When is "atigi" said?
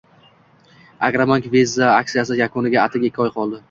2.91-3.13